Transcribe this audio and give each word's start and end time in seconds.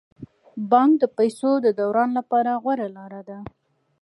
بانک 0.71 0.91
د 0.99 1.03
پيسو 1.17 1.51
د 1.65 1.67
دوران 1.79 2.09
لپاره 2.19 2.51
غوره 2.63 2.87
لاره 2.97 3.21
ده. 3.29 3.37